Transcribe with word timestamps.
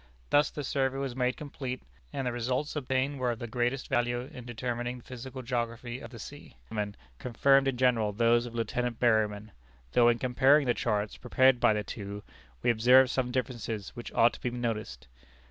Thus 0.31 0.49
the 0.49 0.63
survey 0.63 0.97
was 0.97 1.15
made 1.15 1.37
complete, 1.37 1.83
and 2.11 2.25
the 2.25 2.31
results 2.31 2.75
obtained 2.75 3.19
were 3.19 3.29
of 3.33 3.37
the 3.37 3.45
greatest 3.45 3.87
value 3.87 4.21
in 4.33 4.45
determining 4.45 4.97
the 4.97 5.03
physical 5.03 5.43
geography 5.43 5.99
of 5.99 6.09
the 6.09 6.17
sea. 6.17 6.55
The 6.71 6.75
conclusions 6.75 6.95
of 6.95 6.95
Commander 6.95 6.97
Dayman 6.97 7.19
confirmed 7.35 7.67
in 7.67 7.77
general 7.77 8.11
those 8.11 8.45
of 8.47 8.55
Lieutenant 8.55 8.99
Berryman, 8.99 9.51
though 9.91 10.09
in 10.09 10.17
comparing 10.17 10.65
the 10.65 10.73
charts 10.73 11.17
prepared 11.17 11.59
by 11.59 11.73
the 11.73 11.83
two, 11.83 12.23
we 12.63 12.71
observe 12.71 13.11
some 13.11 13.29
differences 13.29 13.89
which 13.89 14.11
ought 14.13 14.33
to 14.33 14.41
be 14.41 14.49
noticed. 14.49 15.07